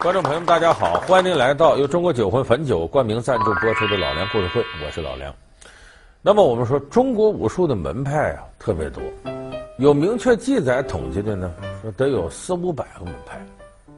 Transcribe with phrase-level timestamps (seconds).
[0.00, 5.34] 观众朋友们，大家好，欢迎您来到由中国酒魂汾酒冠名赞助播出的《老梁故事会》，我是老梁。
[6.22, 9.02] 那么我们说，中国武术的门派啊特别多，
[9.78, 13.44] 有明确记载统计的呢，说得有四五百个门派。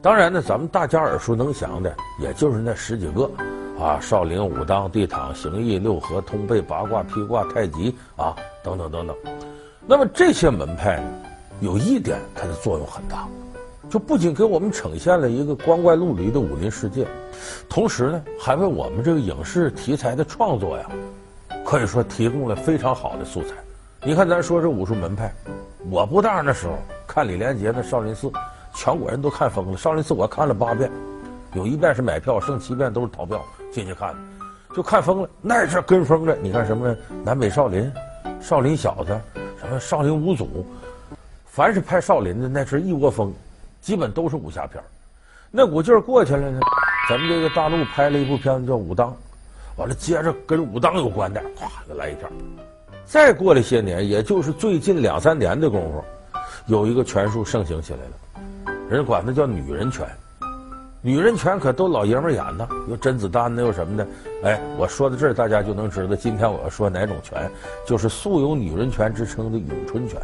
[0.00, 3.30] 当然呢，咱们大家耳熟能详的，也就是那十几个，
[3.78, 9.14] 啊，少林、武当、地躺、形意、六合、通背、八卦、劈挂、太极啊，等等等等。
[9.86, 11.10] 那么这些门派呢，
[11.60, 13.28] 有一点它的作用很大。
[13.90, 17.08] 就不仅给我们呈现了一个光怪陆离的武林世界，
[17.68, 20.88] 同时呢，还为我们这个影视题材的创作呀，
[21.64, 23.48] 可以说提供了非常好的素材。
[24.04, 25.34] 你看，咱说这武术门派，
[25.90, 28.30] 我不大那时候看李连杰的少林寺，
[28.72, 29.76] 全国人都看疯了。
[29.76, 30.88] 少林寺我看了八遍，
[31.54, 34.14] 有一遍是买票，剩七遍都是逃票进去看，
[34.72, 35.28] 就看疯了。
[35.42, 37.92] 那是跟风的，你看什么南北少林、
[38.40, 39.20] 少林小子、
[39.60, 40.64] 什么少林五祖，
[41.44, 43.34] 凡是拍少林的，那是一窝蜂。
[43.80, 44.82] 基本都是武侠片
[45.50, 46.60] 那股劲儿过去了呢，
[47.08, 49.08] 咱们这个大陆拍了一部片子叫《武当》，
[49.76, 52.30] 完了接着跟武当有关的，咵就来一片。
[53.04, 56.04] 再过了些年，也就是最近两三年的功夫，
[56.66, 60.06] 有一个拳术盛行起来了，人管它叫女人拳。
[61.02, 64.06] 女人拳可都老爷们演呢，有甄子丹的，有什么的。
[64.44, 67.50] 哎，我说到这儿，大家就能知道今天我要说哪种拳，
[67.86, 70.20] 就是素有女人拳之称的咏春拳。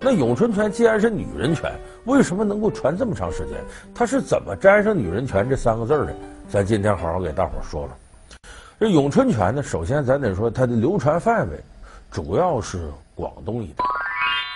[0.00, 1.72] 那咏春拳既然是女人拳，
[2.04, 3.56] 为什么能够传这么长时间？
[3.94, 6.14] 它是怎么沾上女人拳这三个字的？
[6.48, 7.90] 咱今天好好给大伙儿说说。
[8.78, 11.58] 这咏春拳呢，首先咱得说它的流传范围，
[12.10, 13.84] 主要是广东一带。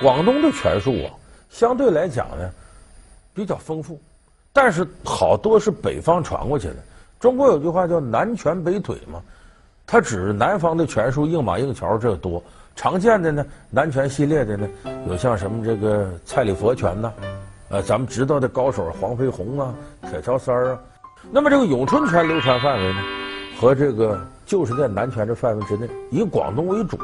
[0.01, 1.09] 广东的拳术啊，
[1.49, 2.51] 相对来讲呢，
[3.33, 3.99] 比较丰富，
[4.53, 6.77] 但是好多是北方传过去的。
[7.19, 9.23] 中国有句话叫“南拳北腿”嘛，
[9.87, 12.43] 它指南方的拳术硬马硬桥这多。
[12.77, 14.69] 常见的呢，南拳系列的呢，
[15.09, 17.13] 有像什么这个蔡李佛拳呐，
[17.71, 19.75] 呃，咱们知道的高手黄飞鸿啊、
[20.09, 20.79] 铁桥三儿啊。
[21.31, 23.03] 那么这个咏春拳流传范围呢，
[23.61, 26.99] 和这个就是在南拳这范围之内，以广东为主。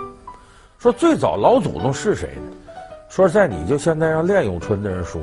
[0.78, 2.76] 说最早老祖宗是谁呢？
[3.10, 5.20] 说在，你就现在让练咏春的人说，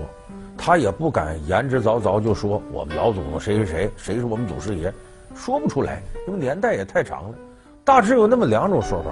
[0.58, 4.94] 他也不敢言之凿凿就说我们老祖宗谁谁谁，谁是我们祖师爷，
[5.36, 7.36] 说不出来，因为年代也太长了。
[7.84, 9.10] 大致有那么两种说法。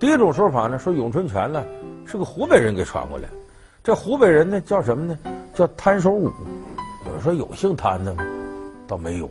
[0.00, 1.62] 第一种说法呢，说咏春拳呢
[2.04, 3.28] 是个湖北人给传过来，
[3.84, 5.16] 这湖北人呢叫什么呢？
[5.54, 6.30] 叫摊手舞。
[7.06, 8.24] 有人说有姓摊的吗？
[8.86, 9.28] 倒没有。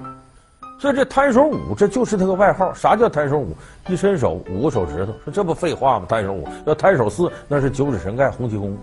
[0.79, 2.73] 所以这摊手舞这就是他个外号。
[2.73, 3.55] 啥叫摊手舞？
[3.87, 6.05] 一伸手五个手指头，说这不废话吗？
[6.09, 8.75] 摊手舞要摊手四，那是九指神丐洪七公。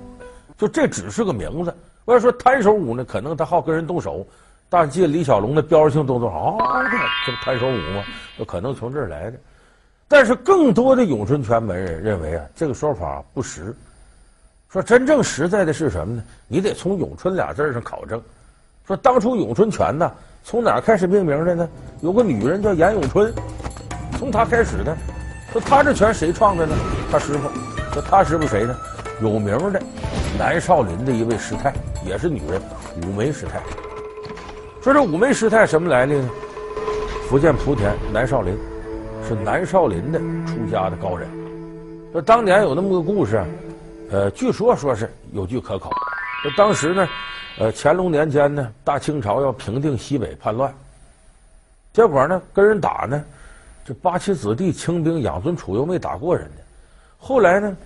[0.56, 1.74] 就这只是个名字。
[2.04, 4.26] 我要说摊手舞呢，可能他好跟人动手。
[4.68, 6.84] 大家记得李小龙的标志性动作，啊，
[7.26, 8.04] 这不摊手舞吗？
[8.38, 9.38] 有可能从这儿来的。
[10.06, 13.74] 但是更多的咏春拳门人认为啊，这个说法不实。
[14.70, 16.22] 说真正实在的是什么呢？
[16.46, 18.20] 你得从“咏春”俩字上考证。
[18.86, 20.12] 说当初咏春拳呢，
[20.44, 21.68] 从哪开始命名的呢？
[22.02, 23.32] 有个女人叫严咏春，
[24.18, 24.94] 从她开始的。
[25.52, 26.74] 说她这拳谁创的呢？
[27.10, 27.48] 她师傅。
[27.94, 28.76] 说她师傅谁呢？
[29.22, 29.80] 有名的
[30.38, 31.72] 南少林的一位师太，
[32.04, 32.60] 也是女人，
[33.06, 33.62] 五梅师太。
[34.82, 36.28] 说这五梅师太什么来历呢？
[37.26, 38.54] 福建莆田南少林。
[39.26, 41.28] 是南少林的出家的高人，
[42.12, 43.42] 说当年有那么个故事，
[44.10, 45.90] 呃，据说说是有据可考。
[46.56, 47.08] 当时呢，
[47.58, 50.72] 呃，乾隆年间呢，大清朝要平定西北叛乱，
[51.92, 53.22] 结果呢，跟人打呢，
[53.84, 56.62] 这八旗子弟清兵养尊处优没打过人家。
[57.18, 57.76] 后来呢，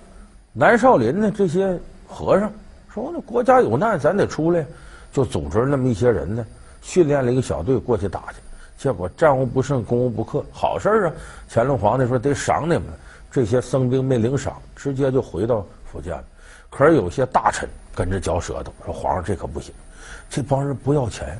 [0.53, 2.53] 南少林呢这些和尚
[2.93, 4.65] 说那国家有难，咱得出来，
[5.13, 6.47] 就组织那么一些人呢，
[6.83, 8.37] 训练了一个小队过去打去。
[8.79, 11.13] 结果战无不胜，攻无不克，好事啊！
[11.49, 12.83] 乾隆皇帝说得赏你们，
[13.33, 16.25] 这些僧兵没领赏，直接就回到福建了。
[16.71, 19.75] 可是有些大臣跟着嚼舌头，说皇上这可不行，
[20.31, 21.37] 这帮人不要钱，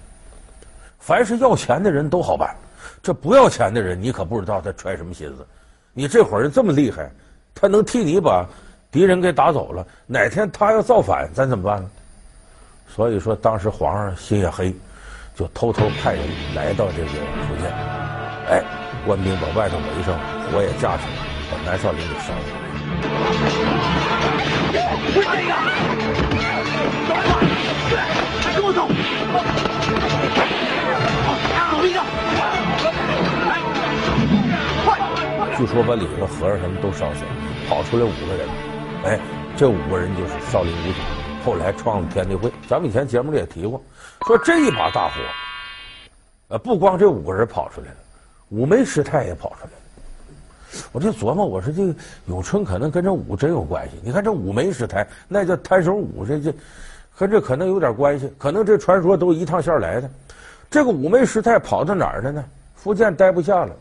[0.99, 2.57] 凡是要钱的人都好办，
[3.03, 5.47] 这不要钱的人你可不知道他揣什么心思。
[5.93, 7.11] 你这伙人这么厉害，
[7.55, 8.47] 他能替你把
[8.91, 11.91] 敌人给打走了，哪天他要造反，咱怎么办呢？
[12.89, 14.75] 所以说当时皇上心也黑。
[15.35, 16.23] 就偷偷派人
[16.55, 17.73] 来到这个福建，
[18.51, 18.63] 哎，
[19.07, 20.15] 官兵把外头围上，
[20.53, 21.32] 火也架起来，
[21.65, 22.43] 南少林给烧了。
[28.55, 28.87] 跟我走！
[35.57, 37.31] 据说把里头和尚什么都烧死了，
[37.69, 38.49] 跑出来五个人，
[39.05, 39.19] 哎，
[39.57, 40.99] 这五个人就是少林五祖，
[41.45, 42.53] 后来创了天地会。
[42.67, 43.81] 咱们以前节目里也提过。
[44.27, 45.15] 说这一把大火，
[46.49, 47.97] 呃，不光这五个人跑出来了，
[48.49, 49.82] 五梅师太也跑出来了。
[50.93, 51.95] 我就琢磨，我说这个
[52.27, 53.97] 咏春可能跟这武真有关系。
[54.03, 56.55] 你看这五梅师太，那叫摊手武，这这
[57.13, 58.33] 和这可能有点关系。
[58.39, 60.11] 可能这传说都一趟线来的。
[60.71, 62.45] 这个五枚师太跑到哪儿了呢？
[62.75, 63.77] 福建待不下了，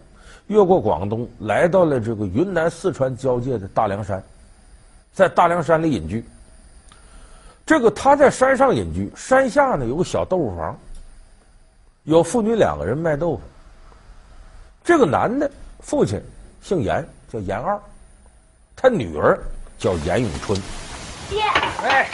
[0.47, 4.21] 越过广东，来到了这个云南四川交界的大凉山，
[5.13, 6.23] 在大凉山里隐居。
[7.65, 10.77] 这个他在山上隐居，山下呢有个小豆腐房，
[12.03, 13.41] 有父女两个人卖豆腐。
[14.83, 15.49] 这个男的
[15.79, 16.21] 父亲
[16.61, 17.79] 姓严，叫严二，
[18.75, 19.39] 他女儿
[19.77, 20.59] 叫严永春。
[21.29, 21.41] 爹，
[21.83, 22.09] 哎，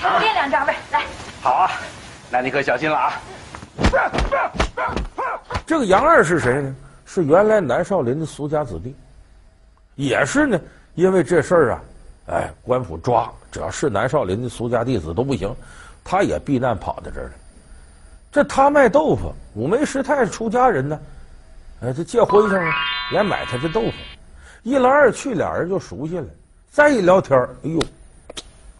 [0.00, 1.04] 给我练两招呗，来。
[1.42, 1.70] 好啊，
[2.30, 3.12] 那你可小心了啊。
[5.66, 6.74] 这个杨二是谁呢？
[7.06, 8.96] 是原来南少林的俗家子弟，
[9.94, 10.58] 也是呢，
[10.94, 11.80] 因为这事儿啊，
[12.28, 15.54] 哎，官府抓，只要是南少林的俗家弟子都不行，
[16.02, 17.32] 他也避难跑到这儿来。
[18.32, 20.98] 这他卖豆腐，五枚师太是出家人呢，
[21.82, 22.58] 哎，这结婚上
[23.12, 23.92] 来买他的豆腐，
[24.62, 26.26] 一来二去，俩人就熟悉了。
[26.70, 27.78] 再一聊天，哎呦，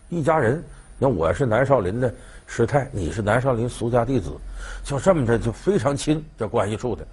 [0.09, 0.65] 一家人，
[0.99, 2.13] 那我是南少林的
[2.47, 4.33] 师太，你是南少林俗家弟子。
[4.83, 7.07] 就这么着，就非常亲，这关系处的。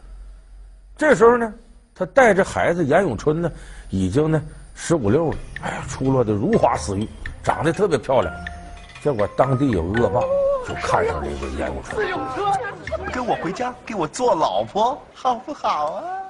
[0.96, 1.54] 这时候呢，
[1.94, 3.52] 他带着孩子严永春呢，
[3.90, 4.42] 已经呢
[4.74, 7.08] 十五六了，哎呀，出落的如花似玉，
[7.44, 8.34] 长得特别漂亮。
[9.04, 10.22] 结果当地有恶霸
[10.66, 12.08] 就看上了这个严，永春，
[13.12, 16.21] 跟我回家，给我做老婆，好不好啊？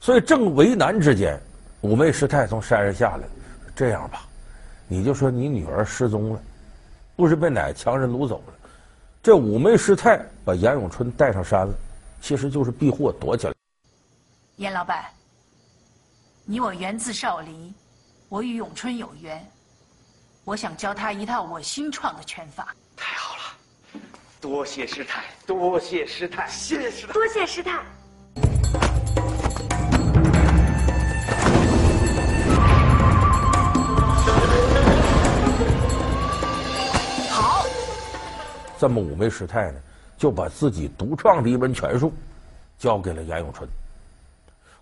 [0.00, 1.40] 所以正为难之间，
[1.80, 3.26] 五妹师太从山上下来，
[3.74, 4.20] 这样吧，
[4.86, 6.42] 你就说你女儿失踪了，
[7.16, 8.54] 不是被哪个强人掳走了？
[9.22, 11.74] 这五枚师太把严永春带上山了，
[12.20, 13.54] 其实就是避祸躲起来。
[14.56, 15.06] 严老板，
[16.44, 17.74] 你我源自少林，
[18.28, 19.42] 我与永春有缘，
[20.44, 22.74] 我想教他一套我新创的拳法。
[22.94, 24.00] 太好了，
[24.40, 27.82] 多谢师太，多谢师太，谢谢师太，多谢师太。
[38.78, 39.78] 这么五枚师太呢，
[40.16, 42.12] 就把自己独创的一门拳术
[42.78, 43.68] 交给了严永春。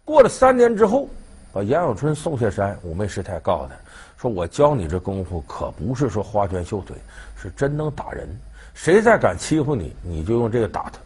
[0.04, 1.08] 过了三年之后，
[1.52, 3.74] 把严永春送下山，五枚师太告诉他
[4.16, 6.96] ：“说我教你这功夫可不是说花拳绣腿，
[7.36, 8.28] 是真能打人。
[8.74, 10.98] 谁再敢欺负你，你就用这个打他。”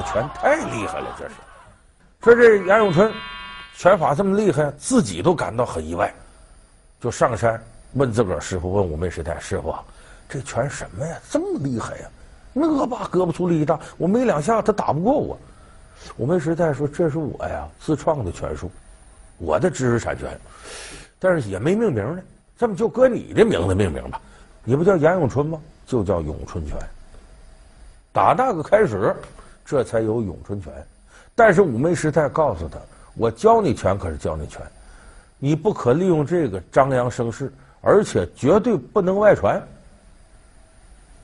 [0.00, 1.34] 这拳太厉害了，这是。
[2.22, 3.12] 说这严永春
[3.74, 6.12] 拳法这么厉害，自己都感到很意外，
[7.00, 7.62] 就上山
[7.92, 9.74] 问自个儿师傅，问五枚师太师傅
[10.26, 11.18] ：“这拳什么呀？
[11.28, 12.08] 这么厉害呀？
[12.54, 15.38] 那恶霸胳膊粗力气大，我没两下他打不过我。”
[16.16, 18.72] 五枚师太说：“这是我呀自创的拳术，
[19.36, 20.30] 我的知识产权，
[21.18, 22.22] 但是也没命名呢。
[22.58, 24.18] 这么就搁你的名字命名吧，
[24.64, 25.60] 你不叫严永春吗？
[25.86, 26.74] 就叫咏春拳。
[28.14, 29.14] 打那个开始。”
[29.70, 30.72] 这才有咏春拳，
[31.32, 32.76] 但是五枚师太告诉他
[33.14, 34.60] ：“我教你拳可是教你拳，
[35.38, 39.62] 你不可利用这个张扬声势，而且绝对不能外传。”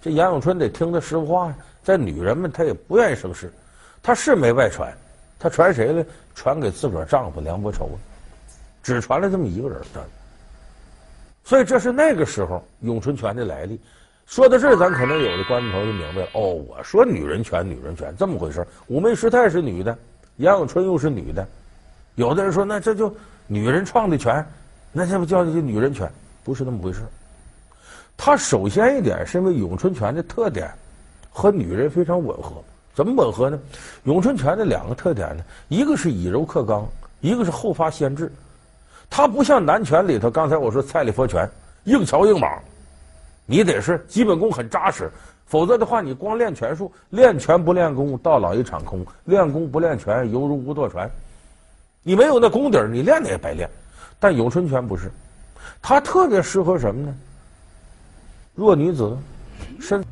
[0.01, 3.53] 这杨永春得听他师傅话呀，在女人们他也不愿意生事，
[4.01, 4.97] 他是没外传，
[5.41, 6.05] 他传谁呢？
[6.33, 7.91] 传给自个儿丈夫梁伯仇，
[8.81, 10.05] 只传了这么一个人的。
[11.43, 13.81] 所以这是那个时候咏春拳的来历。
[14.27, 16.29] 说到这儿，咱可能有的观众朋友就明白了。
[16.35, 18.67] 哦，我说女人拳，女人拳这么回事。
[18.89, 19.97] 五枚师太是女的，
[20.39, 21.47] 杨永春又是女的。
[22.17, 23.15] 有的人说，那这就
[23.47, 24.45] 女人创的拳，
[24.91, 26.11] 那这不叫这女人拳？
[26.43, 27.03] 不是那么回事。
[28.17, 30.71] 他首先一点是因为咏春拳的特点
[31.31, 32.63] 和女人非常吻合。
[32.95, 33.59] 怎么吻合呢？
[34.05, 36.85] 咏春拳的两个特点呢，一个是以柔克刚，
[37.21, 38.31] 一个是后发先至。
[39.09, 41.49] 它不像南拳里头，刚才我说蔡李佛拳，
[41.85, 42.61] 硬桥硬莽。
[43.47, 45.09] 你得是基本功很扎实，
[45.47, 51.09] 否则的话，你光练拳术，练拳不练功，到老一场空；练功不练拳，犹如无舵船。
[52.03, 53.71] 你没有那功底儿，你练的也白练。
[54.19, 55.11] 但咏春拳不是，
[55.81, 57.15] 它特别适合什么呢？
[58.55, 59.17] 弱女子，
[59.81, 60.05] 身。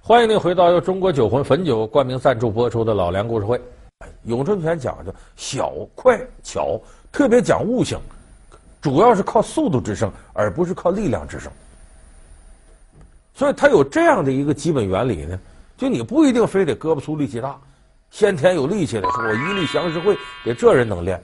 [0.00, 3.60] 欢迎您回到由中国酒魂汾酒冠名赞助播出的老梁故事会。
[4.24, 7.98] 咏春拳讲究小快巧，特别讲悟性，
[8.80, 11.50] 主要是靠速度制胜，而不是靠力量制胜。
[13.36, 15.38] 所以它有这样的一个基本原理呢，
[15.76, 17.54] 就你不一定非得胳膊粗力气大，
[18.10, 21.22] 先天有力气的，说我一力降十会，得这人能练。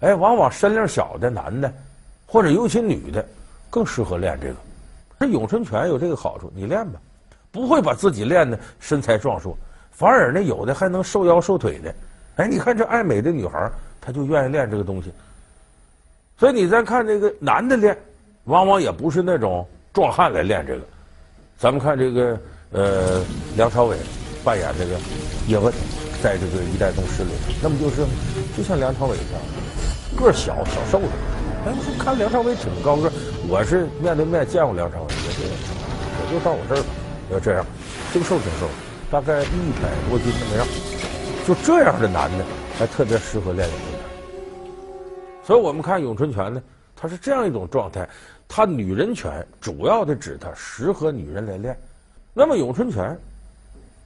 [0.00, 1.70] 哎，往往身量小的男的，
[2.24, 3.22] 或者尤其女的，
[3.68, 4.54] 更适合练这个。
[5.18, 6.98] 这咏春拳有这个好处，你练吧，
[7.52, 9.54] 不会把自己练的身材壮硕，
[9.90, 11.94] 反而呢，有的还能瘦腰瘦腿的。
[12.36, 15.12] 哎，你看这爱美的女孩，她就愿意练这个东西。
[16.38, 17.94] 所以你再看这个男的练，
[18.44, 20.82] 往往也不是那种壮汉来练这个。
[21.60, 22.40] 咱们看这个
[22.72, 23.22] 呃，
[23.54, 23.94] 梁朝伟
[24.42, 24.92] 扮演这个
[25.46, 25.70] 叶问，
[26.22, 27.96] 在这个《一代宗师》里，那么就是
[28.56, 29.42] 就像梁朝伟一样，
[30.16, 31.08] 个小小瘦的。
[31.66, 33.12] 哎，我看梁朝伟挺高个，
[33.46, 36.84] 我是面对面见过梁朝伟，也就也就到我这儿了，
[37.30, 37.62] 要这样，
[38.10, 38.66] 挺瘦挺瘦，
[39.10, 40.66] 大概一百多斤那么样？
[41.46, 42.44] 就这样的男的，
[42.78, 44.00] 还特别适合练咏春。
[45.44, 46.62] 所以我们看咏春拳呢，
[46.96, 48.08] 它是这样一种状态。
[48.52, 51.78] 它女人拳主要的指它适合女人来练。
[52.34, 53.16] 那么咏春拳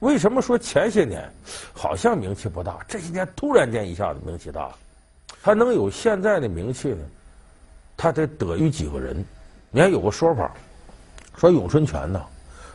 [0.01, 1.27] 为什么说前些年
[1.73, 4.75] 好像名气不大，这些年突然间一下子名气大了？
[5.41, 7.03] 它能有现在的名气呢？
[7.97, 9.25] 它得得于几个人。
[9.71, 10.51] 你看有个说法，
[11.37, 12.23] 说咏春拳呢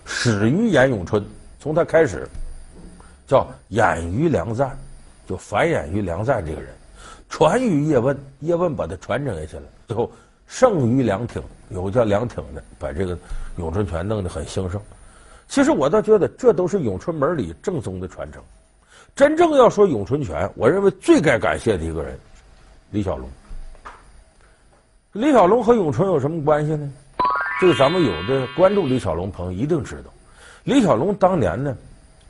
[0.05, 1.25] 始于严咏春，
[1.61, 2.29] 从他开始
[3.29, 4.77] 叫演于梁赞，
[5.25, 6.69] 就繁衍于梁赞这个人。
[7.29, 9.63] 传于叶问，叶问把它传承下去了。
[9.87, 10.11] 最后
[10.49, 13.19] 盛于梁挺，有个叫梁挺的，把这个
[13.57, 14.81] 咏春拳弄得很兴盛。
[15.49, 18.43] 其实我倒觉得这都是咏春门里正宗的传承。
[19.17, 22.19] 真正要说咏春拳，我认为最该感谢的一个人，
[22.91, 23.29] 李小龙。
[25.13, 26.89] 李小龙和咏春有什么关系呢？
[27.61, 30.11] 这个咱们有的关注李小龙朋友一定知道。
[30.63, 31.77] 李小龙当年呢，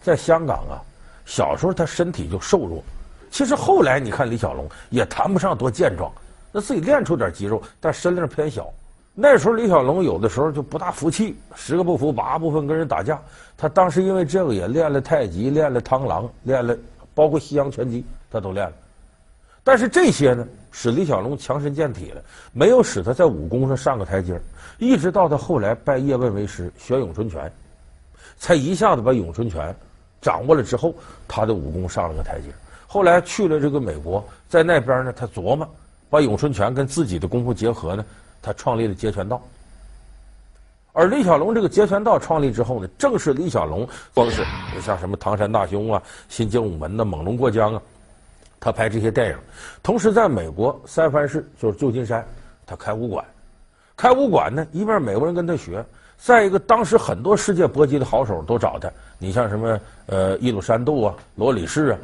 [0.00, 0.80] 在香港啊，
[1.26, 2.82] 小时候他身体就瘦弱。
[3.30, 6.10] 其实后来你看李小龙也谈不上多健壮，
[6.50, 8.72] 那自己练出点肌肉，但身量偏小。
[9.22, 13.20] 那时候李小龙有的时候就不大服气，十个不服八不分跟人打架。
[13.54, 16.74] 他当时因为这个也练了太极，练了螳螂，练了
[17.14, 18.72] 包括西洋拳击，他都练了。
[19.62, 22.22] 但是这些呢，使李小龙强身健体了，
[22.54, 24.40] 没有使他在武功上上个台阶。
[24.78, 27.52] 一直到他后来拜叶问为师学咏春拳，
[28.38, 29.76] 才一下子把咏春拳
[30.22, 30.94] 掌握了之后，
[31.28, 32.46] 他的武功上了个台阶。
[32.86, 35.68] 后来去了这个美国，在那边呢，他琢磨
[36.08, 38.02] 把咏春拳跟自己的功夫结合呢，
[38.42, 39.40] 他创立了截拳道。
[40.92, 44.44] 而李小龙这个截拳道创立之后呢，正是李小龙光是
[44.80, 47.82] 像什么唐山大兄啊、新精武门呐、猛龙过江啊，
[48.58, 49.36] 他拍这些电影。
[49.82, 52.26] 同时在美国三藩市就是旧金山，
[52.66, 53.24] 他开武馆，
[53.96, 55.84] 开武馆呢，一边美国人跟他学，
[56.18, 61.98] 再一个当时很多世界搏击的好手都找他，你像什么呃伊鲁山度啊、罗里士啊。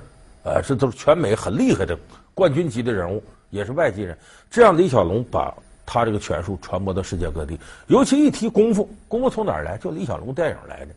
[0.48, 1.98] 呃，这都是全美很厉害的
[2.32, 4.16] 冠军级的人物，也是外籍人。
[4.48, 5.52] 这样，李小龙把
[5.86, 7.58] 他这个拳术传播到世界各地。
[7.86, 9.78] 尤其一提功夫，功夫从哪儿来？
[9.78, 10.88] 就李小龙电影来的。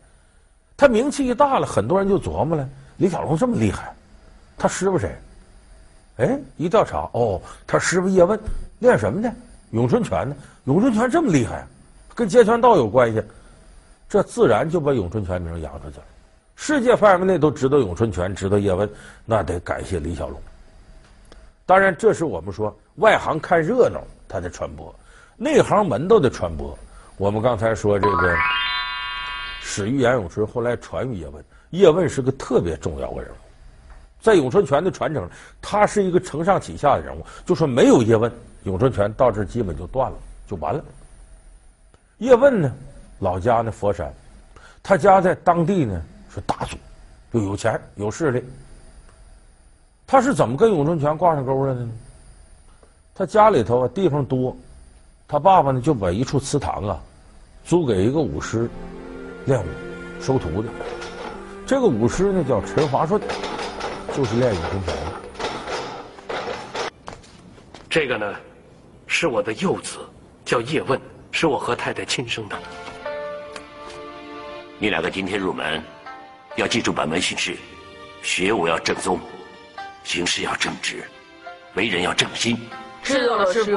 [0.75, 2.67] 他名气一大了，很多人就琢磨了：
[2.97, 3.93] 李小龙这么厉害，
[4.57, 5.15] 他师傅谁？
[6.17, 8.37] 哎，一调查，哦，他师傅叶问
[8.79, 9.31] 练什么的？
[9.71, 10.35] 咏春拳呢？
[10.65, 11.65] 咏春拳这么厉害，
[12.15, 13.23] 跟截拳道有关系，
[14.09, 16.03] 这自然就把咏春拳名扬出去了。
[16.55, 18.89] 世界范围内都知道咏春拳，知道叶问，
[19.25, 20.41] 那得感谢李小龙。
[21.65, 24.95] 当然，这是我们说外行看热闹，他的传播；
[25.35, 26.77] 内行门道的传播。
[27.17, 28.37] 我们刚才说这个
[29.59, 31.43] 始于严咏春，后来传于叶问。
[31.71, 33.35] 叶问是个特别重要的人物，
[34.21, 35.29] 在咏春拳的传承，
[35.61, 37.25] 他是一个承上启下的人物。
[37.45, 38.31] 就说没有叶问，
[38.63, 40.17] 咏春拳到这基本就断了，
[40.47, 40.83] 就完了。
[42.19, 42.71] 叶问呢，
[43.19, 44.13] 老家呢佛山，
[44.81, 46.01] 他家在当地呢。
[46.31, 46.77] 是大族，
[47.31, 48.43] 又有钱有势力。
[50.05, 51.91] 他是怎么跟咏春拳挂上钩了的呢？
[53.19, 54.55] 他家里头地方多，
[55.27, 56.97] 他爸爸呢就把一处祠堂啊
[57.65, 58.69] 租给一个武师
[59.43, 59.65] 练武
[60.21, 60.69] 收徒弟。
[61.67, 63.21] 这个武师呢叫陈华顺，
[64.15, 65.01] 就是练咏春拳的。
[67.89, 68.33] 这个呢
[69.05, 69.97] 是我的幼子，
[70.45, 70.97] 叫叶问，
[71.29, 72.57] 是我和太太亲生的。
[74.77, 75.83] 你两个今天入门。
[76.55, 77.57] 要记住本门训示，
[78.21, 79.19] 学武要正宗，
[80.05, 81.03] 行事要正直，
[81.75, 82.57] 为人要正心。
[83.09, 83.71] 知道了，师傅。
[83.71, 83.73] 一、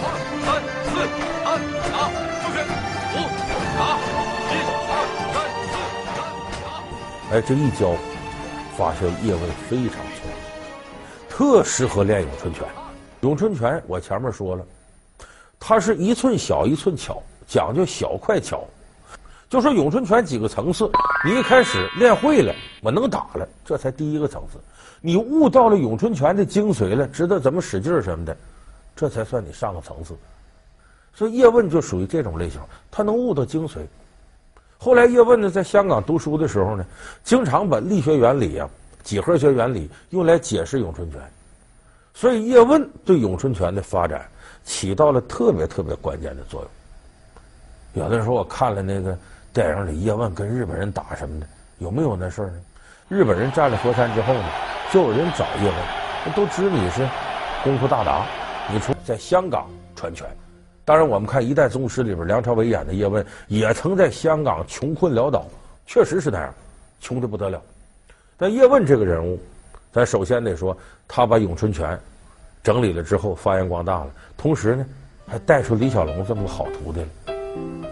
[0.00, 0.08] 二、
[0.46, 0.48] 三、
[0.88, 0.96] 四、
[1.44, 1.60] 安、
[1.92, 2.08] 打，
[2.40, 2.64] 出拳，
[3.12, 3.14] 五、
[3.76, 3.80] 打，
[4.48, 4.52] 一、
[4.88, 4.92] 二、
[5.34, 5.36] 三、
[5.68, 5.72] 四、
[6.16, 6.18] 安、
[6.64, 7.36] 打。
[7.36, 7.92] 哎，这一教，
[8.78, 10.32] 发现叶问非常聪明，
[11.28, 12.66] 特适合练咏春拳。
[13.20, 14.64] 咏春拳我前面说了，
[15.58, 18.64] 它是一寸小一寸巧，讲究小快巧。
[19.50, 20.88] 就说咏春拳几个层次，
[21.24, 24.60] 你一开始练会了，我能打了，这才第一个层次。
[25.00, 28.36] 你悟到了咏春拳的精髓了，知道怎么使劲什么的，
[28.94, 30.16] 这才算你上个层次。
[31.12, 32.60] 所以叶问就属于这种类型，
[32.92, 33.80] 他能悟到精髓。
[34.78, 36.86] 后来叶问呢，在香港读书的时候呢，
[37.24, 38.70] 经常把力学原理啊、
[39.02, 41.20] 几何学原理用来解释咏春拳。
[42.14, 44.24] 所以叶问对咏春拳的发展
[44.62, 48.04] 起到了特别特别关键的作用。
[48.04, 49.18] 有的人说我看了那个
[49.52, 51.46] 电影里叶问跟日本人打什么的，
[51.78, 52.54] 有没有那事儿呢？
[53.08, 54.44] 日本人占了佛山之后呢，
[54.92, 57.08] 就有人找叶问，都知你是
[57.64, 58.24] 功夫大达，
[58.72, 60.24] 你出在香港传拳。
[60.84, 65.44] 当然，我们看《一代宗师》里边梁朝伟演的叶问，也曾在香港穷困潦倒，
[65.86, 66.54] 确实是那样，
[67.00, 67.60] 穷得不得了。
[68.36, 69.38] 但叶问这个人物，
[69.92, 70.76] 咱首先得说，
[71.08, 71.98] 他把咏春拳
[72.62, 74.86] 整理了之后发扬光大了，同时呢，
[75.26, 77.89] 还带出李小龙这么个好徒弟了。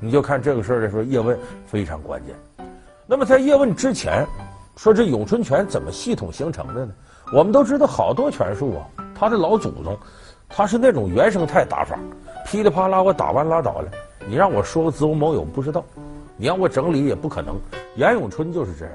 [0.00, 2.34] 你就看这个事儿的时候，叶问非常关键。
[3.06, 4.26] 那么在叶问之前，
[4.76, 6.92] 说这咏春拳怎么系统形成的呢？
[7.32, 9.96] 我们都知道好多拳术啊，他的老祖宗，
[10.48, 11.98] 他是那种原生态打法。
[12.46, 13.90] 噼里啪啦，我打完拉倒了。
[14.26, 15.84] 你让我说个子午卯酉，不知道。
[16.36, 17.54] 你让我整理也不可能。
[17.96, 18.94] 严咏春就是这样。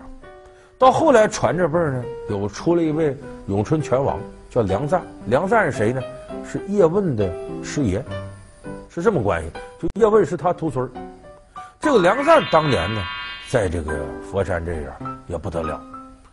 [0.77, 3.15] 到后来传这辈儿呢，有出了一位
[3.47, 4.19] 咏春拳王，
[4.49, 5.01] 叫梁赞。
[5.27, 6.01] 梁赞是谁呢？
[6.43, 7.31] 是叶问的
[7.63, 8.03] 师爷，
[8.95, 9.51] 是这么关系。
[9.77, 10.89] 就叶问是他徒孙。
[11.81, 13.03] 这个梁赞当年呢，
[13.49, 13.93] 在这个
[14.31, 14.89] 佛山这边
[15.27, 15.81] 也不得了。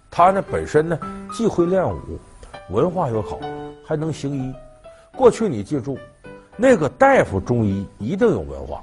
[0.09, 0.97] 他呢本身呢
[1.35, 2.21] 既会练武，
[2.71, 3.41] 文化又好，
[3.85, 4.55] 还能行医。
[5.17, 5.99] 过去你记住。
[6.57, 8.81] 那个大夫中医一定有文化，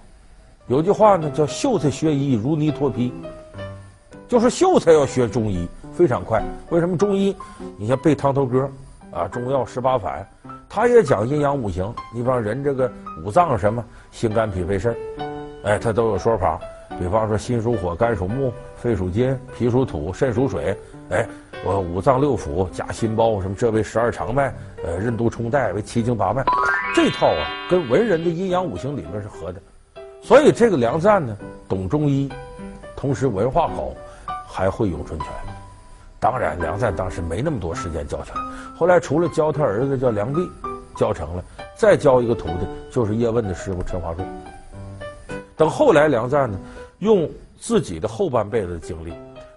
[0.68, 3.14] 有句话呢叫“秀才学医如泥脱皮”，
[4.28, 6.44] 就是秀才要学中医非常快。
[6.72, 7.34] 为什么中医？
[7.78, 8.70] 你像背汤头歌
[9.12, 10.28] 啊，中药十八反，
[10.70, 11.94] 他也讲阴阳五行。
[12.14, 12.90] 你比方人这个
[13.26, 14.96] 五脏什么，心肝脾肺肾，
[15.64, 16.60] 哎，他都有说法。
[17.00, 20.78] 比方说心属火，肝属木，肺属金，脾属土，肾属水。
[21.10, 21.26] 哎，
[21.66, 26.44] 我五脏六腑加心包，什么这为十二长脉，呃，任督冲带为七经八脉。
[26.94, 29.62] 这套啊，跟文人的阴阳五行理论是合的，
[30.22, 31.36] 所以这个梁赞呢，
[31.68, 32.30] 懂中医，
[32.96, 33.92] 同时文化好，
[34.46, 35.28] 还会咏春拳。
[36.20, 38.36] 当然，梁赞当时没那么多时间教拳，
[38.76, 40.50] 后来除了教他儿子叫梁弼，
[40.98, 41.44] 教成了，
[41.76, 44.28] 再教一个徒弟，就是叶问的师傅陈华顺。
[45.56, 46.60] 等后来梁赞呢，
[47.00, 49.14] 用自己的后半辈子的经历，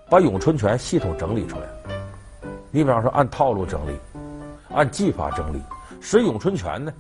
[0.09, 1.67] 把咏春拳系统整理出来。
[2.71, 3.97] 你比方说，按套路整理，
[4.73, 5.61] 按技法整理，
[6.01, 6.93] 使咏春拳呢。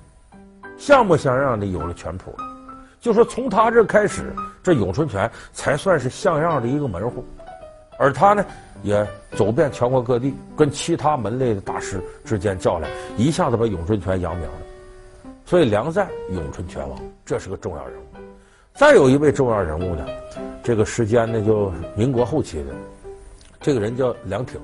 [0.76, 2.34] 像模像样的有了拳谱，
[3.00, 7.24] 就说从他这开始，这咏春拳才算是像样的一个门户，
[7.98, 8.44] 而他呢，
[8.82, 14.52] 也走遍全国各地，跟其他门类的大师之间较量，一下子把咏春拳扬名了。
[15.44, 18.04] 所以梁赞咏春拳王，这是个重要人物。
[18.74, 20.06] 再有一位重要人物呢，
[20.62, 22.70] 这个时间呢就民国后期的，
[23.60, 24.60] 这个人叫梁挺。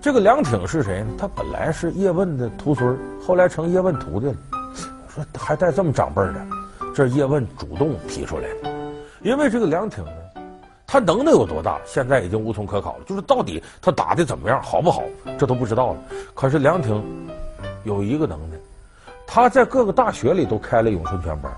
[0.00, 1.08] 这个梁挺是谁呢？
[1.18, 4.36] 他本来是叶问的徒孙，后来成叶问徒弟了。
[5.08, 6.46] 说还带这么长辈的，
[6.94, 8.70] 这是叶问主动提出来的。
[9.22, 10.12] 因为这个梁挺呢，
[10.90, 13.04] 他能耐有多大，现在已经无从可考了。
[13.04, 15.02] 就是到底他打的怎么样，好不好，
[15.38, 15.98] 这都不知道了。
[16.32, 17.28] 可是梁挺
[17.84, 18.56] 有一个能耐，
[19.26, 21.52] 他在各个大学里都开了咏春拳班，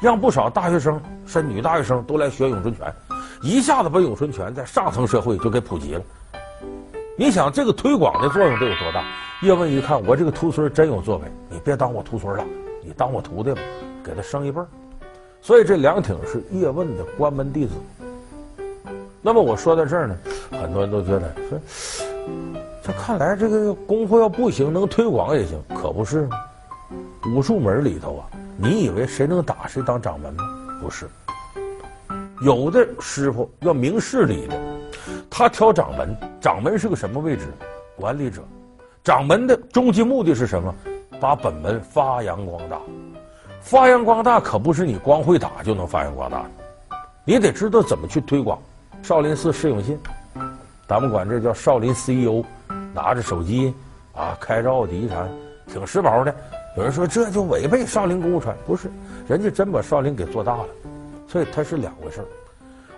[0.00, 2.94] 让不少大学生，甚至女大学生都来学咏春拳，
[3.42, 6.02] 一下子把咏春拳在上层社会就给普及了。
[7.18, 9.04] 你想这个推广的作用得有多大？
[9.42, 12.44] 叶问一看，我这个徒孙真有作为，你别当我徒孙了。
[12.84, 13.60] 你当我徒弟吧，
[14.04, 14.66] 给他升一辈儿。
[15.42, 17.72] 所以这梁挺是叶问的关门弟子。
[19.26, 20.16] 那么我说到这儿呢，
[20.52, 21.58] 很多人都觉得说，
[22.80, 26.38] 这看来这个功夫要不行，能推广也行，可不是吗？
[27.34, 30.44] 武术门里头啊，你以为谁能打谁当掌门吗？
[30.80, 31.08] 不是，
[32.40, 34.56] 有的师傅要明事理的，
[35.28, 37.48] 他挑掌门，掌门是个什么位置？
[37.96, 38.40] 管理者。
[39.02, 40.72] 掌门的终极目的是什么？
[41.18, 42.78] 把本门发扬光大，
[43.60, 46.50] 发扬光大可不是你光会打就能发扬光大的，
[47.24, 48.56] 你得知道怎么去推广。
[49.06, 49.96] 少林寺释永信，
[50.88, 52.42] 咱们管这叫少林 CEO，
[52.92, 53.72] 拿着手机
[54.12, 55.24] 啊开着奥迪啥，
[55.68, 56.34] 挺时髦的。
[56.76, 58.90] 有人说这就违背少林功夫传，不是，
[59.28, 60.66] 人家真把少林给做大了，
[61.28, 62.26] 所以它是两回事儿。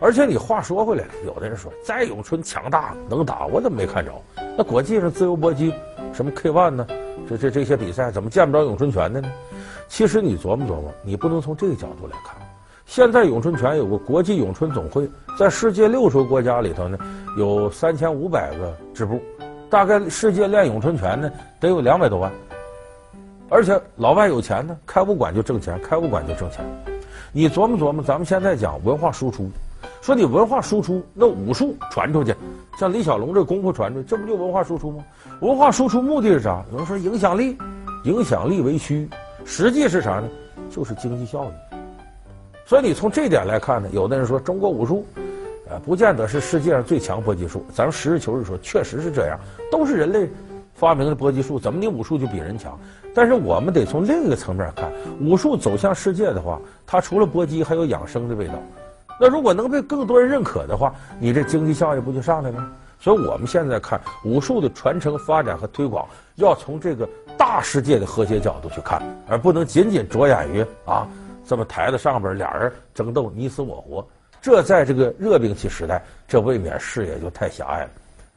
[0.00, 4.10] 而且你话说回来，有的人说再咏春强大能打，我怎么没看着？
[4.56, 5.74] 那国际上自由搏击
[6.14, 6.86] 什么 K1 呢？
[7.28, 9.28] 这这这些比赛怎么见不着咏春拳的呢？
[9.90, 12.47] 其实你琢磨琢磨，你不能从这个角度来看。
[12.88, 15.07] 现在咏春拳有个国际咏春总会，
[15.38, 16.98] 在世界六十个国家里头呢，
[17.37, 19.20] 有三千五百个支部，
[19.68, 22.33] 大概世界练咏春拳呢得有两百多万。
[23.51, 26.64] 而且老外有钱呢，开武馆就挣钱，开武馆就挣钱。
[27.31, 29.51] 你琢磨琢磨，咱们现在讲文化输出，
[30.01, 32.35] 说你文化输出，那武术传出去，
[32.79, 35.05] 像李小龙这功夫传出去，这不就文化输出吗？
[35.42, 36.64] 文化输出目的是啥？
[36.72, 37.55] 有人说影响力，
[38.05, 39.07] 影响力为虚，
[39.44, 40.29] 实际是啥呢？
[40.70, 41.67] 就是经济效益。
[42.68, 45.07] 所以你从这点来看呢，有的人说中国武术，
[45.70, 47.64] 呃，不见得是世界上最强搏击术。
[47.74, 49.40] 咱们实事求是说，确实是这样，
[49.72, 50.28] 都是人类
[50.74, 52.78] 发明的搏击术，怎么你武术就比人强？
[53.14, 58.52] 但是我们得从另一个层面看，武术走向世界的话，它除了搏击，还有养生的味道。
[59.18, 62.68] 那如果能被更多人认可的话，你这经济效益不就上来了？
[63.00, 71.09] 所以我们现在看武术的传承、发展和推广，要从这个大世界的和谐角度去看，而不能仅仅着眼于啊，
[71.48, 74.06] 这么台子上边俩人争斗你死我活。
[74.40, 77.90] 这在这个热兵器时代，这未免视野就太狭隘了。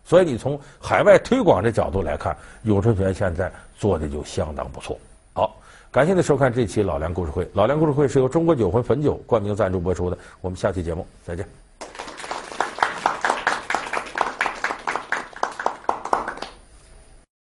[0.03, 4.97] 所以你从海外推广的角度来看，咏春拳现在做的就相当不错。
[5.33, 5.55] 好。
[5.91, 7.45] 感谢您收看这期老梁故事会。
[7.51, 10.17] 老梁故事会是由中国酒魂汾酒冠名赞助播出的。
[10.39, 11.60] 我们下期节目再见。